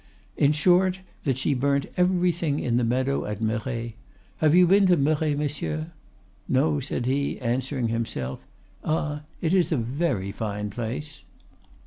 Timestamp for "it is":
9.41-9.71